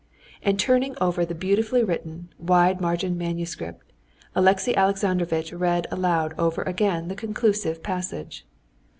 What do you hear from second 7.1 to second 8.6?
conclusive passage.